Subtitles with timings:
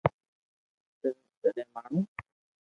[1.01, 2.01] صرف جڏهن ماڻهو